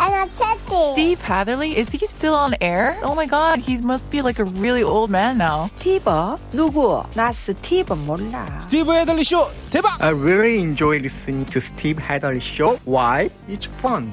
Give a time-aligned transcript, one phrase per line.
[0.00, 0.92] energetic.
[0.92, 2.96] Steve Hatherley, is he still on air?
[3.02, 5.68] Oh my god, he must be like a really old man now.
[5.78, 6.38] 스티브?
[6.52, 7.04] 누구?
[7.14, 8.46] 나 스티브 몰라.
[8.62, 10.00] 스티브 헤들리 쇼 대박!
[10.00, 12.76] I really enjoy listening to Steve Hadley show.
[12.84, 13.30] Why?
[13.48, 14.12] It's fun,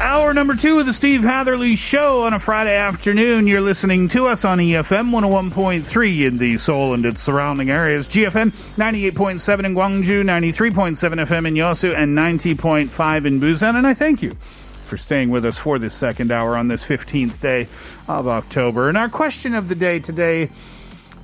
[0.00, 3.48] Hour number two of the Steve Hatherley Show on a Friday afternoon.
[3.48, 8.52] You're listening to us on EFM 101.3 in the Seoul and its surrounding areas, GFM
[8.76, 13.74] 98.7 in Gwangju, 93.7 FM in Yosu, and 90.5 in Busan.
[13.74, 14.30] And I thank you
[14.86, 17.66] for staying with us for this second hour on this 15th day
[18.06, 18.88] of October.
[18.88, 20.48] And our question of the day today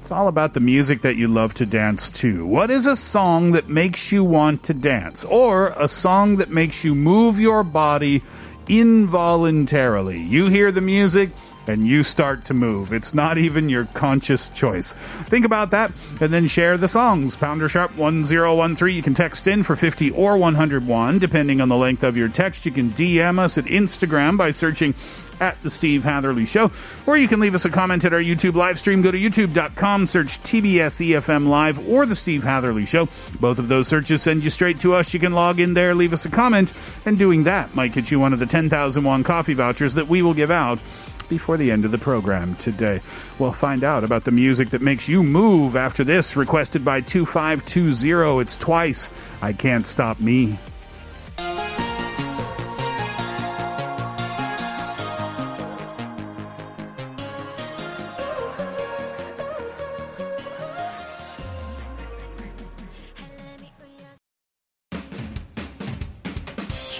[0.04, 2.44] it's all about the music that you love to dance to.
[2.44, 5.24] What is a song that makes you want to dance?
[5.24, 8.20] Or a song that makes you move your body
[8.68, 10.20] involuntarily?
[10.20, 11.30] You hear the music
[11.66, 12.92] and you start to move.
[12.92, 14.92] It's not even your conscious choice.
[14.92, 17.36] Think about that and then share the songs.
[17.36, 18.94] Pounder Sharp 1013.
[18.94, 22.66] You can text in for 50 or 101, depending on the length of your text.
[22.66, 24.94] You can DM us at Instagram by searching
[25.40, 26.70] at the Steve Hatherley Show,
[27.06, 29.02] or you can leave us a comment at our YouTube live stream.
[29.02, 33.08] Go to youtube.com, search TBS EFM Live or the Steve Hatherley Show.
[33.40, 35.14] Both of those searches send you straight to us.
[35.14, 36.72] You can log in there, leave us a comment,
[37.04, 40.22] and doing that might get you one of the 10,000 won coffee vouchers that we
[40.22, 40.80] will give out
[41.28, 43.00] before the end of the program today.
[43.38, 48.40] We'll find out about the music that makes you move after this, requested by 2520.
[48.40, 49.10] It's twice.
[49.42, 50.58] I Can't Stop Me.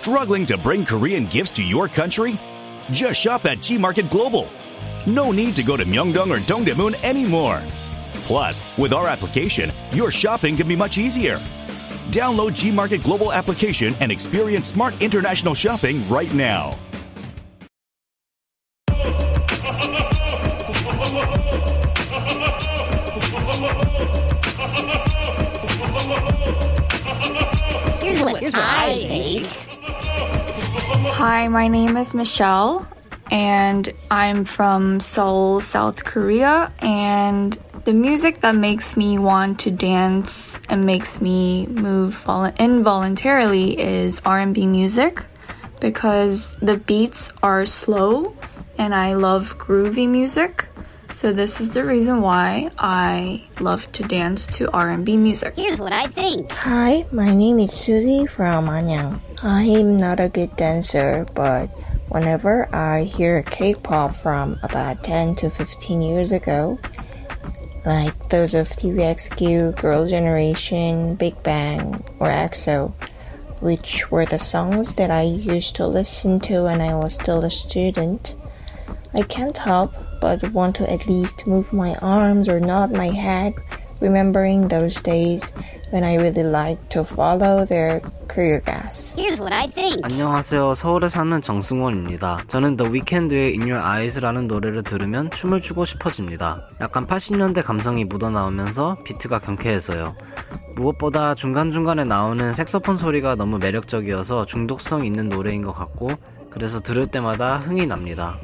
[0.06, 2.38] Struggling to bring Korean gifts to your country?
[2.90, 4.50] Just shop at G Market Global.
[5.06, 7.62] No need to go to Myeongdong or Dongdaemun anymore.
[8.26, 11.38] Plus, with our application, your shopping can be much easier.
[12.10, 16.78] Download G Market Global application and experience smart international shopping right now.
[28.02, 29.73] Here's what, here's what I think.
[30.96, 32.86] Hi, my name is Michelle,
[33.28, 36.70] and I'm from Seoul, South Korea.
[36.78, 43.76] And the music that makes me want to dance and makes me move vol- involuntarily
[43.76, 45.24] is R&B music
[45.80, 48.36] because the beats are slow,
[48.78, 50.68] and I love groovy music.
[51.10, 55.54] So this is the reason why I love to dance to R&B music.
[55.56, 56.50] Here's what I think.
[56.52, 59.20] Hi, my name is Susie from Anyang.
[59.42, 61.66] I'm not a good dancer, but
[62.08, 66.78] whenever I hear K-pop from about 10 to 15 years ago,
[67.84, 72.92] like those of TVXQ, Girl Generation, Big Bang, or EXO,
[73.60, 77.50] which were the songs that I used to listen to when I was still a
[77.50, 78.34] student,
[79.12, 79.94] I can't help
[80.24, 83.52] but want to at least move my arms or nod my head,
[84.00, 85.52] remembering those days
[85.90, 89.14] when I really liked to follow their choreographs.
[89.14, 90.00] Here's what I think.
[90.02, 90.76] 안녕하세요.
[90.76, 92.44] 서울에 사는 정승원입니다.
[92.48, 96.70] 저는 The Weeknd의 In Your Eyes라는 노래를 들으면 춤을 추고 싶어집니다.
[96.80, 100.14] 약간 80년대 감성이 묻어나오면서 비트가 경쾌해서요.
[100.76, 106.12] 무엇보다 중간중간에 나오는 색소폰 소리가 너무 매력적이어서 중독성 있는 노래인 것 같고
[106.48, 108.38] 그래서 들을 때마다 흥이 납니다.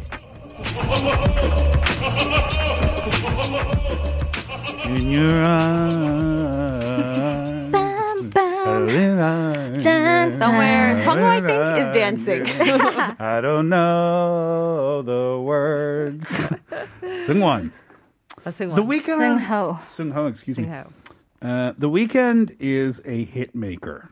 [4.91, 5.95] In your eyes.
[7.71, 9.83] bam, bam.
[9.85, 12.47] Dance Somewhere, Sungho, I think, is dancing.
[13.21, 16.49] I don't know the words.
[17.03, 17.71] Sungwon.
[18.43, 18.51] The
[18.83, 19.41] Weeknd.
[19.41, 19.81] Sungho.
[19.83, 20.65] Sungho, excuse me.
[20.65, 20.93] Sungho.
[21.41, 24.11] Uh, the Weeknd is a hit maker.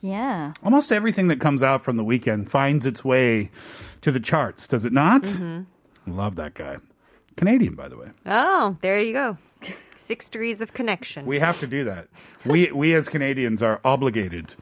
[0.00, 0.54] Yeah.
[0.64, 3.50] Almost everything that comes out from the Weeknd finds its way
[4.00, 5.22] to the charts, does it not?
[5.22, 6.16] Mm-hmm.
[6.16, 6.78] Love that guy.
[7.36, 8.08] Canadian, by the way.
[8.26, 9.38] Oh, there you go.
[9.96, 11.24] Six degrees of connection.
[11.26, 12.08] We have to do that.
[12.44, 14.54] We we as Canadians are obligated.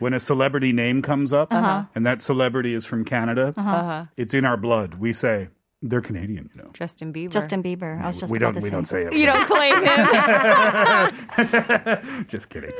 [0.00, 1.84] When a celebrity name comes up Uh-huh.
[1.94, 4.04] and that celebrity is from Canada, Uh-huh.
[4.16, 4.94] it's in our blood.
[4.94, 5.48] We say,
[5.82, 6.70] They're Canadian, you know.
[6.72, 7.30] Justin Bieber.
[7.30, 8.00] Justin Bieber.
[8.02, 8.58] I was just we don't.
[8.60, 9.12] We don't say it.
[9.12, 10.06] You don't claim him.
[12.28, 12.72] Just kidding.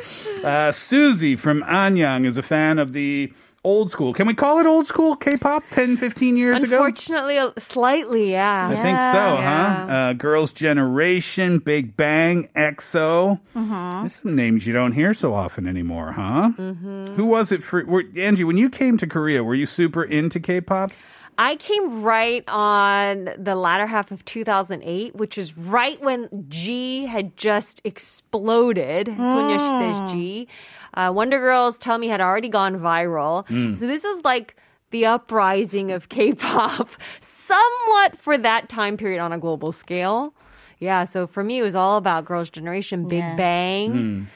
[0.42, 3.32] Uh, Susie from Anyang is a fan of the
[3.64, 4.12] old school.
[4.12, 7.46] Can we call it old school K-pop 10, 15 years Unfortunately, ago?
[7.46, 8.68] Unfortunately, slightly, yeah.
[8.68, 9.86] I yeah, think so, yeah.
[9.86, 9.92] huh?
[9.92, 13.40] Uh, Girls' Generation, Big Bang, EXO.
[13.54, 14.08] Uh-huh.
[14.08, 16.52] Some names you don't hear so often anymore, huh?
[16.56, 17.14] Mm-hmm.
[17.14, 17.84] Who was it for?
[17.84, 20.92] Were, Angie, when you came to Korea, were you super into K-pop?
[21.36, 27.36] I came right on the latter half of 2008, which is right when Gee had
[27.36, 29.08] just exploded.
[29.08, 29.26] It's when.
[29.28, 30.08] Oh.
[30.12, 30.48] Gee.
[30.94, 33.46] Uh, Wonder Girls Tell Me had already gone viral.
[33.48, 33.78] Mm.
[33.78, 34.56] So this was like
[34.90, 36.88] the uprising of K-pop,
[37.20, 40.34] somewhat for that time period on a global scale.
[40.78, 43.36] Yeah, so for me, it was all about Girls' Generation, Big Yeah.
[43.36, 44.28] Bang.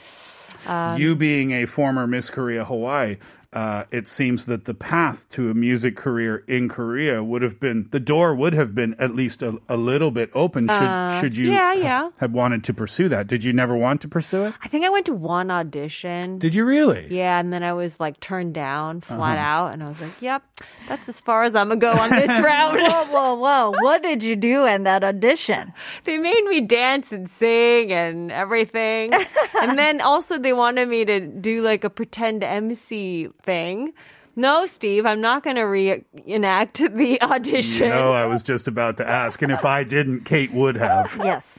[0.64, 0.70] Hmm.
[0.70, 3.16] Um, you being a former Miss Korea Hawaii,
[3.52, 7.88] uh, it seems that the path to a music career in Korea would have been
[7.90, 10.68] the door would have been at least a, a little bit open.
[10.68, 12.10] Should Uh, should you yeah, yeah.
[12.18, 13.26] have wanted to pursue that?
[13.26, 14.54] Did you never want to pursue it?
[14.62, 16.38] I think I went to one audition.
[16.38, 17.06] Did you really?
[17.10, 19.46] Yeah, and then I was like turned down flat Uh-huh.
[19.48, 20.42] out, and I was like, "Yep,
[20.86, 23.72] that's as far as I'm gonna go on this round." whoa, whoa, whoa!
[23.80, 25.72] What did you do in that audition?
[26.04, 29.12] they made me dance and sing and everything,
[29.62, 33.92] and then also they wanted me to do like a pretend MC thing.
[34.36, 37.88] No, Steve, I'm not gonna reenact the audition.
[37.88, 41.18] No, I was just about to ask, and if I didn't, Kate would have.
[41.24, 41.58] yes.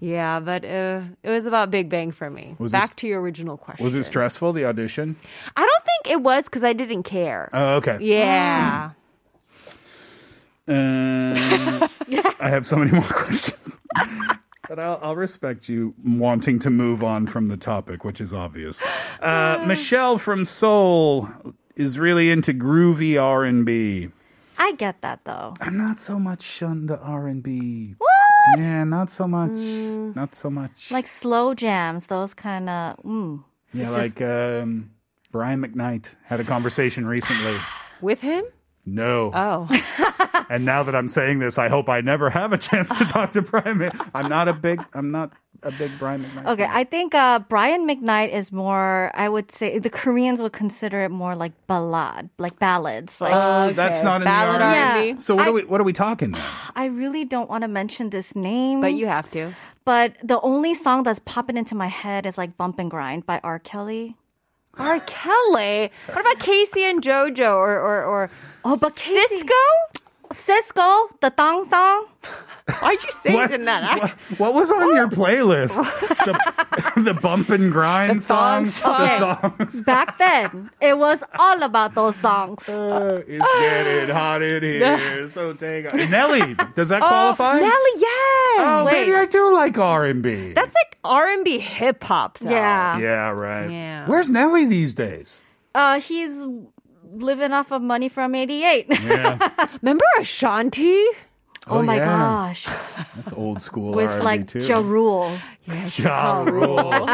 [0.00, 2.56] Yeah, but uh, it was about Big Bang for me.
[2.58, 3.84] Was Back this- to your original question.
[3.84, 5.14] Was it stressful the audition?
[5.56, 7.48] I don't think it was because I didn't care.
[7.52, 7.98] Oh, okay.
[8.00, 8.90] Yeah.
[10.66, 11.32] Um,
[12.40, 13.78] I have so many more questions.
[14.72, 18.80] But I'll, I'll respect you wanting to move on from the topic, which is obvious.
[19.20, 21.28] Uh, Michelle from Seoul
[21.76, 24.08] is really into groovy R and B.
[24.56, 25.52] I get that though.
[25.60, 27.96] I'm not so much on the R and B.
[27.98, 28.60] What?
[28.60, 29.50] Yeah, not so much.
[29.50, 30.16] Mm.
[30.16, 30.90] Not so much.
[30.90, 32.96] Like slow jams, those kind of.
[33.02, 33.44] Mm.
[33.74, 34.92] yeah, It's like um,
[35.30, 37.58] Brian McKnight had a conversation recently.
[38.00, 38.42] With him?
[38.84, 39.30] No.
[39.34, 39.68] Oh.
[40.50, 43.30] And now that I'm saying this, I hope I never have a chance to talk
[43.30, 43.78] to Brian.
[43.78, 44.84] Mc- I'm not a big.
[44.92, 45.32] I'm not
[45.62, 46.46] a big Brian McKnight.
[46.52, 49.10] Okay, I think uh, Brian McKnight is more.
[49.14, 53.18] I would say the Koreans would consider it more like ballad, like ballads.
[53.18, 55.08] Like Oh, that's not in Ballad the R&B.
[55.10, 55.20] R&B.
[55.22, 56.42] So what I- are we what are we talking then?
[56.76, 59.54] I really don't want to mention this name, But you have to.
[59.86, 63.40] But the only song that's popping into my head is like "Bump and Grind" by
[63.42, 63.58] R.
[63.58, 64.16] Kelly.
[64.78, 65.00] R.
[65.00, 65.90] Kelly.
[66.06, 68.30] What about K-Ci and JoJo or or, or
[68.64, 69.98] Oh, but K-Ci- Sisqó?
[70.30, 72.06] Sisqó, the thong song.
[72.80, 74.18] Why'd you say What- it in that accent?
[74.38, 75.76] What was on your playlist?
[76.94, 79.00] the, the bump and grind thong song.
[79.10, 79.20] song.
[79.20, 79.80] The thongs.
[79.82, 82.66] Back then, it was all about those songs.
[82.68, 85.92] Uh, it's getting hot in here, so take.
[85.94, 87.56] Nelly, does that qualify?
[87.56, 88.64] Oh, Nelly, yeah.
[88.64, 88.92] Oh, Wait.
[88.92, 90.52] maybe I do like R and B.
[90.54, 92.38] That's like R and B hip hop.
[92.40, 92.98] Yeah.
[92.98, 93.68] Yeah, right.
[93.68, 94.06] Yeah.
[94.06, 95.40] Where's Nelly these days?
[95.74, 96.42] Uh, he's
[97.12, 98.86] living off of money from '88.
[99.02, 101.04] Yeah, Remember Ashanti?
[101.68, 102.06] Oh, my yeah.
[102.06, 102.66] gosh.
[103.14, 104.58] that's old school With R&B like too.
[104.60, 105.38] Ja Rule.
[105.96, 107.06] Ja Rule.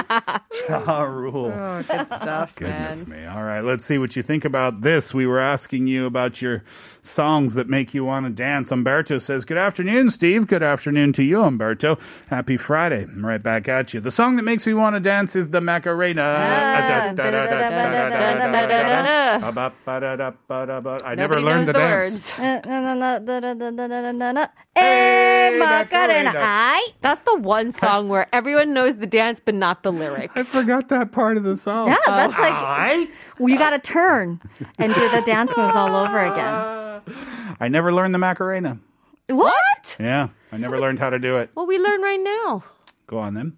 [0.68, 1.52] Ja Rule.
[1.54, 3.24] Oh, good stuff, Goodness man.
[3.24, 3.26] me.
[3.26, 5.12] All right, let's see what you think about this.
[5.12, 6.64] We were asking you about your
[7.02, 8.72] songs that make you want to dance.
[8.72, 10.46] Umberto says, Good afternoon, Steve.
[10.46, 11.98] Good afternoon to you, Umberto.
[12.28, 13.02] Happy Friday.
[13.02, 14.00] I'm right back at you.
[14.00, 16.22] The song that makes me want to dance is the Macarena.
[16.22, 17.12] I
[21.14, 22.32] never learned the the dance.
[24.38, 24.52] Words.
[24.74, 26.28] Na, na, na, da, da, da, da, da, da, da.
[26.28, 26.32] Eh, Macarena.
[26.36, 26.86] Ay.
[27.00, 30.34] That's the one song where everyone knows the dance but not the lyrics.
[30.36, 31.88] I forgot that part of the song.
[31.88, 33.08] Yeah, that's like I?
[33.38, 34.40] well, you got to turn
[34.78, 37.02] and do the dance moves all over again.
[37.60, 38.78] I never learned the Macarena.
[39.28, 39.96] What?
[39.98, 41.50] Yeah, I never learned how to do it.
[41.54, 42.64] Well, we learn right now.
[43.06, 43.56] Go on then.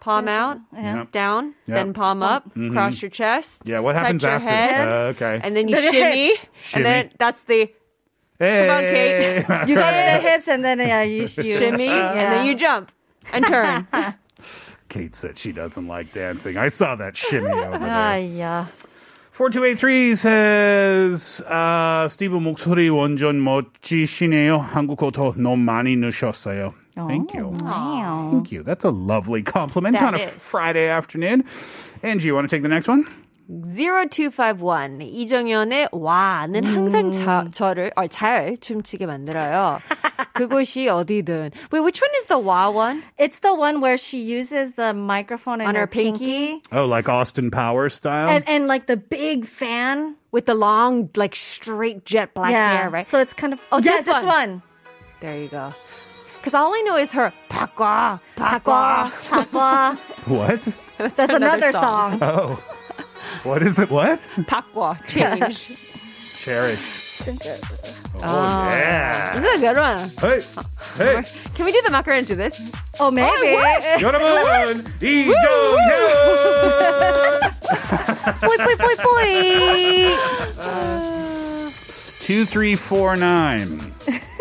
[0.00, 1.12] Palm out, Yep.
[1.12, 1.76] down, Yep.
[1.76, 2.72] then palm up, Mhm.
[2.72, 3.60] cross your chest.
[3.66, 4.48] Yeah, what touch happens your after?
[4.48, 5.40] Head, Uh, okay.
[5.44, 6.32] And then you Then your shimmy,
[6.74, 7.70] and then that's the
[8.39, 8.67] Hey.
[8.67, 9.69] Come on, Kate.
[9.69, 12.91] You go to the hips and then yeah, you, you shimmy, and then you jump
[13.31, 13.87] and turn.
[14.89, 16.57] Kate said she doesn't like dancing.
[16.57, 17.89] I saw that shimmy over there.
[17.89, 18.65] Ah, yeah.
[19.31, 24.57] 4283 says, 아, 스티브 목소리 완전 멋지시네요.
[24.59, 26.73] 한국어 더 너무 많이 넣으셨어요.
[26.95, 27.47] Thank you.
[27.61, 28.29] Wow.
[28.31, 28.63] Thank you.
[28.63, 30.29] That's a lovely compliment That on a is.
[30.29, 31.43] Friday afternoon.
[32.01, 33.05] Angie, you want to take the next one?
[33.49, 39.79] 0251 이정현의 와는 항상 자, 저를 어, 잘 춤추게 만들어요.
[40.33, 41.51] 그곳이 어디든.
[41.71, 43.03] Wait, which one is the 와 one?
[43.19, 46.59] It's the one where she uses the microphone in On her her pinky?
[46.59, 46.61] pinky.
[46.71, 48.27] Oh, like Austin Powers style?
[48.29, 50.15] And and like the big fan.
[50.31, 52.75] With the long, like straight jet black yeah.
[52.75, 53.07] hair, right?
[53.07, 54.25] So it's kind of Oh, yeah, this this one.
[54.25, 54.61] one.
[55.21, 55.71] There you go.
[56.41, 59.95] Because all I know is her pakwa, pakwa, Pakwa.
[60.27, 60.67] What?
[61.15, 62.19] That's another song.
[62.21, 62.59] Oh.
[63.43, 63.89] What is it?
[63.89, 64.19] What?
[64.47, 65.71] Pakwa, change.
[66.37, 67.03] Cherish.
[67.27, 68.67] Oh, Oh.
[68.69, 69.39] yeah.
[69.39, 70.09] This is a good one.
[70.19, 70.39] Hey,
[70.97, 71.23] hey.
[71.55, 72.59] Can we do the macarena to this?
[72.99, 73.57] Oh, maybe.
[73.99, 75.35] 여러분, 이정현!
[78.41, 80.15] boy, boy, boy, boy.
[82.21, 83.93] 2349.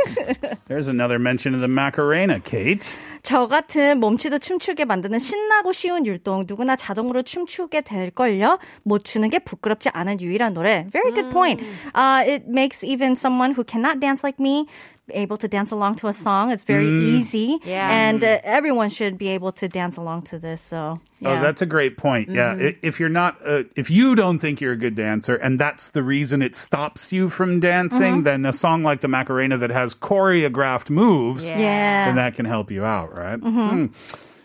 [0.66, 2.98] There's another mention of the Macarena, Kate.
[3.29, 8.57] 저 같은 몸치도 춤추게 만드는 신나고 쉬운 율동 누구나 자동으로 춤추게 될걸요.
[8.81, 10.87] 못 추는 게 부끄럽지 않은 유일한 노래.
[10.91, 11.61] Very good point.
[11.93, 14.65] Uh, it makes even someone who cannot dance like me
[15.13, 16.51] able to dance along to a song.
[16.51, 17.01] It's very Mm.
[17.03, 17.57] easy.
[17.63, 17.89] Yeah.
[17.91, 20.61] And uh, everyone should be able to dance along to this.
[20.61, 21.29] So, yeah.
[21.39, 22.29] Oh, that's a great point.
[22.29, 25.59] Yeah, I- if you're not, uh, if you don't think you're a good dancer, and
[25.59, 29.69] that's the reason it stops you from dancing, then a song like the Macarena that
[29.71, 32.05] has choreographed moves, Yeah.
[32.07, 33.39] then that can help you out, right?
[33.39, 33.71] Mhm.
[33.71, 33.89] Mm.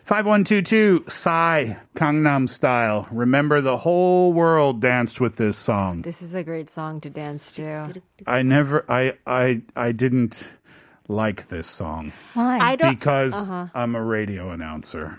[0.04, 3.08] 5122, Psy, Gangnam Style.
[3.11, 6.02] Remember, the whole world danced with this song.
[6.02, 7.94] This is a great song to dance to.
[8.26, 10.50] I never, I, I, I didn't
[11.08, 12.12] like this song.
[12.34, 12.58] Why?
[12.58, 13.68] I don't- Because Uh-huh.
[13.75, 15.18] I'm a radio announcer.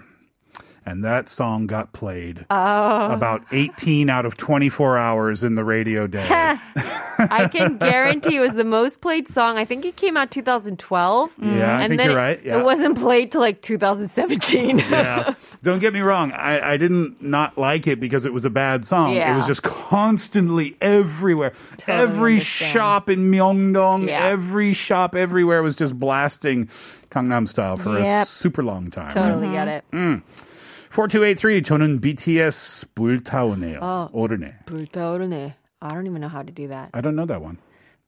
[0.88, 3.10] And that song got played Oh.
[3.12, 6.26] about 18 out of 24 hours in the radio day.
[6.30, 9.58] I can guarantee it was the most played song.
[9.58, 11.32] I think it came out 2012.
[11.42, 11.62] Yeah, I mm.
[11.62, 12.60] and think then you're it, right, yeah.
[12.60, 14.78] It wasn't played till like 2017.
[14.92, 15.34] yeah.
[15.64, 16.32] Don't get me wrong.
[16.34, 19.16] I, I didn't not like it because it was a bad song.
[19.16, 21.54] It was just constantly everywhere.
[21.78, 22.72] Totally every understand.
[22.72, 24.26] shop in Myeongdong, Yeah.
[24.28, 26.68] every shop everywhere was just blasting
[27.10, 29.14] Gangnam Style for a super long time.
[29.14, 29.54] totally mm.
[29.54, 29.84] get it.
[29.94, 30.22] 음.
[30.95, 33.79] 4283 저는 BTS 불타오네요.
[33.83, 34.09] 어.
[34.13, 34.59] 오르네.
[34.67, 35.55] 불타오르네.
[35.83, 36.91] I don't even know how to do that.
[36.93, 37.57] I don't know that one.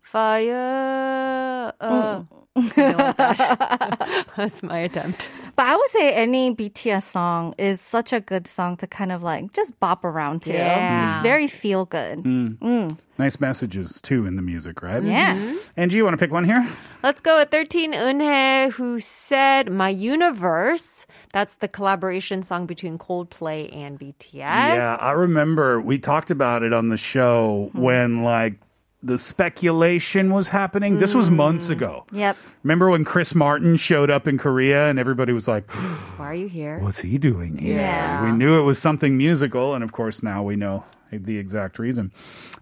[0.03, 1.73] Fire.
[1.81, 4.28] Uh, something like that.
[4.38, 5.30] That's my attempt.
[5.56, 9.24] But I would say any BTS song is such a good song to kind of
[9.24, 10.54] like just bop around to.
[10.54, 11.16] Yeah.
[11.16, 12.20] It's very feel good.
[12.20, 12.58] Mm.
[12.60, 12.98] Mm.
[13.18, 15.02] Nice messages too in the music, right?
[15.02, 15.56] Yeah.
[15.76, 16.68] Angie, you want to pick one here?
[17.02, 21.06] Let's go with 13 Eunhae, who said My Universe.
[21.34, 24.34] That's the collaboration song between Coldplay and BTS.
[24.34, 28.60] Yeah, I remember we talked about it on the show when like
[29.04, 30.98] the speculation was happening.
[30.98, 32.06] This was months ago.
[32.12, 32.36] Yep.
[32.64, 35.70] Remember when Chris Martin showed up in Korea and everybody was like,
[36.18, 36.80] Why are you here?
[36.80, 38.24] "What's he doing here?" Yeah.
[38.26, 42.12] We knew it was something musical, and of course now we know the exact reason.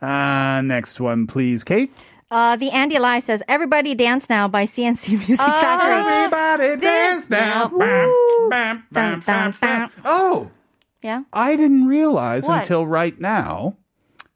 [0.02, 1.92] Uh, next one, please, Kate.
[2.30, 6.12] Uh, the Andy Lie says, Everybody Dance Now by C+C Music Factory.
[6.14, 7.68] Everybody dance now.
[7.70, 9.90] Bam, bam, bam, bam, bam.
[10.04, 10.50] Oh,
[11.02, 11.24] Yeah.
[11.32, 12.62] I didn't realize What?
[12.62, 13.78] until right now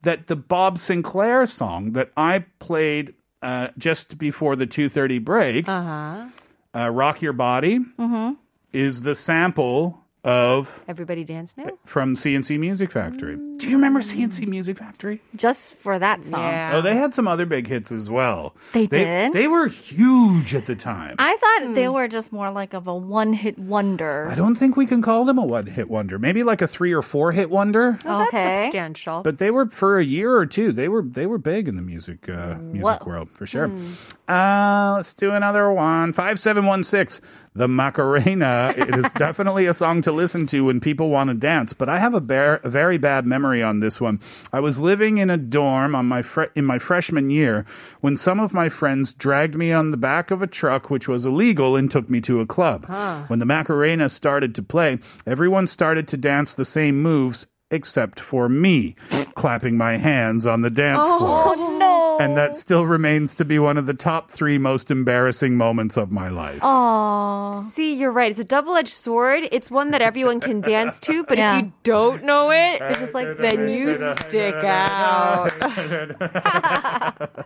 [0.04, 6.28] that the Bob Sinclar song that I played uh, just before the 2:30 break, Uh-huh.
[6.76, 8.34] uh, "Rock Your Body," Mm-hmm.
[8.74, 11.72] is the sample of Everybody dance now?
[11.86, 13.36] from C+C Music Factory.
[13.36, 13.58] Mm.
[13.60, 15.22] Do you remember C+C Music Factory?
[15.36, 16.40] Just for that song.
[16.42, 16.72] Yeah.
[16.76, 18.56] Oh, they had some other big hits as well.
[18.74, 19.34] They they did?
[19.34, 21.16] They were huge at the time.
[21.20, 21.94] I thought they hmm.
[21.94, 24.28] were just more like of a one hit wonder.
[24.30, 26.18] I don't think we can call them a one hit wonder.
[26.20, 28.00] Maybe like a three or four hit wonder.
[28.06, 28.38] Oh, Okay.
[28.38, 29.22] That's substantial.
[29.24, 30.72] But they were for a year or two.
[30.72, 33.06] They were they were big in the music uh, music Whoa.
[33.06, 33.68] world for sure.
[33.68, 33.94] Hmm.
[34.30, 36.14] Uh, let's do another one.
[36.14, 37.20] Five seven one six.
[37.56, 38.74] The Macarena.
[38.78, 41.74] it is definitely a song to listen to when people want to dance.
[41.74, 44.22] But I have a, bear, a very bad memory on this one.
[44.54, 46.24] I was living in a dorm on my
[46.56, 47.66] in my freshman year
[48.02, 51.26] when some of my friends dragged me on the back of a truck, which was
[51.26, 52.86] illegal, and took me to a club.
[53.28, 58.50] When the Macarena started to play, everyone started to dance the same moves except for
[58.50, 58.96] me,
[59.36, 61.54] clapping my hands on the dance floor.
[61.56, 61.79] Oh, no.
[62.20, 66.12] And that still remains to be one of the top three most embarrassing moments of
[66.12, 66.62] my life.
[66.62, 67.72] Aww.
[67.72, 68.30] See, you're right.
[68.30, 69.44] It's a double-edged sword.
[69.54, 71.58] It's one that everyone can dance to, but Yeah.
[71.60, 75.50] if you don't know it, it's just like then you stick out.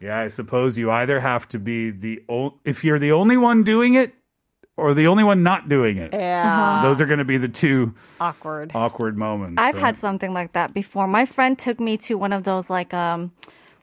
[0.00, 3.62] yeah, I suppose you either have to be the o- if you're the only one
[3.62, 4.12] doing it
[4.76, 6.12] or the only one not doing it.
[6.12, 6.80] Yeah.
[6.82, 8.72] Those are going to be the two Awkward.
[8.74, 9.54] awkward moments.
[9.58, 9.80] I've right?
[9.84, 11.06] had something like that before.
[11.06, 13.32] My friend took me to one of those like um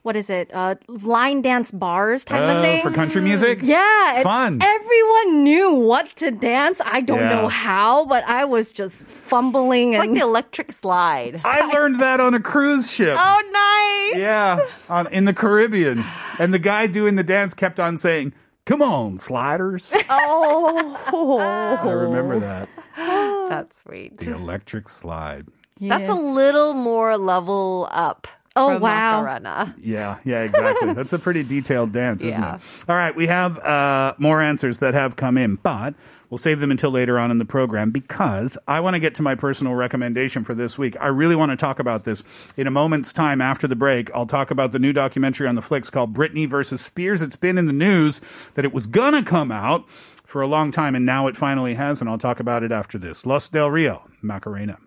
[0.02, 0.50] what is it?
[0.52, 2.82] Uh line dance bars type of Oh, thing.
[2.82, 3.60] for country music?
[3.62, 4.22] Yeah.
[4.24, 4.60] Fun.
[4.60, 6.80] Everyone knew what to dance.
[6.84, 7.28] I don't Yeah.
[7.42, 11.40] know how, but I was just fumbling It's like the electric slide.
[11.44, 13.16] I learned that on a cruise ship.
[13.18, 14.20] Oh, nice.
[14.20, 14.58] Yeah,
[14.90, 16.04] on, in the Caribbean.
[16.38, 18.32] And the guy doing the dance kept on saying,
[18.64, 19.92] Come on, sliders.
[21.14, 21.38] Oh.
[21.40, 22.68] I remember that.
[22.96, 24.18] That's sweet.
[24.18, 25.48] The electric slide.
[25.80, 29.22] That's a little more level up Oh, from wow.
[29.22, 29.74] Macarena.
[29.80, 30.92] Yeah, yeah, exactly.
[30.94, 32.56] That's a pretty detailed dance, isn't Yeah.
[32.56, 32.60] it?
[32.88, 35.94] All right, we have uh, more answers that have come in, but
[36.28, 39.22] we'll save them until later on in the program because I want to get to
[39.22, 40.96] my personal recommendation for this week.
[41.00, 42.24] I really want to talk about this
[42.56, 44.10] in a moment's time after the break.
[44.14, 47.22] I'll talk about the new documentary on Netflix called Britney versus Spears.
[47.22, 48.20] It's been in the news
[48.54, 49.88] that it was gonna come out
[50.24, 52.98] for a long time, and now it finally has, and I'll talk about it after
[52.98, 53.24] this.
[53.26, 54.78] Los Del Rio, Macarena.